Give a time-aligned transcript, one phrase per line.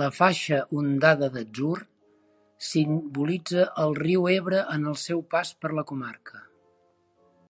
[0.00, 1.76] La faixa ondada d'atzur
[2.70, 6.44] simbolitza el riu Ebre en el seu pas per la comarca.